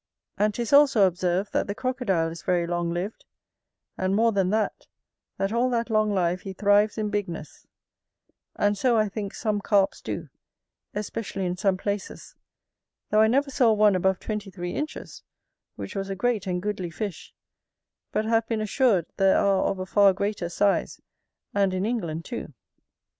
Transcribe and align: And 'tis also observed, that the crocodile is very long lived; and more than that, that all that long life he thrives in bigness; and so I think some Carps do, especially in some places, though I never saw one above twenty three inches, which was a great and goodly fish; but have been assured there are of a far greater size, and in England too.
And 0.35 0.51
'tis 0.51 0.73
also 0.73 1.05
observed, 1.05 1.53
that 1.53 1.67
the 1.67 1.75
crocodile 1.75 2.29
is 2.29 2.41
very 2.41 2.65
long 2.65 2.89
lived; 2.89 3.23
and 3.99 4.15
more 4.15 4.31
than 4.31 4.49
that, 4.49 4.87
that 5.37 5.53
all 5.53 5.69
that 5.69 5.91
long 5.91 6.11
life 6.11 6.41
he 6.41 6.53
thrives 6.53 6.97
in 6.97 7.11
bigness; 7.11 7.67
and 8.55 8.75
so 8.75 8.97
I 8.97 9.07
think 9.09 9.35
some 9.35 9.61
Carps 9.61 10.01
do, 10.01 10.29
especially 10.95 11.45
in 11.45 11.55
some 11.55 11.77
places, 11.77 12.33
though 13.11 13.21
I 13.21 13.27
never 13.27 13.51
saw 13.51 13.73
one 13.73 13.95
above 13.95 14.19
twenty 14.19 14.49
three 14.49 14.71
inches, 14.71 15.21
which 15.75 15.95
was 15.95 16.09
a 16.09 16.15
great 16.15 16.47
and 16.47 16.63
goodly 16.63 16.89
fish; 16.89 17.31
but 18.11 18.25
have 18.25 18.47
been 18.47 18.59
assured 18.61 19.05
there 19.17 19.37
are 19.37 19.65
of 19.65 19.77
a 19.77 19.85
far 19.85 20.13
greater 20.13 20.49
size, 20.49 20.99
and 21.53 21.75
in 21.75 21.85
England 21.85 22.25
too. 22.25 22.55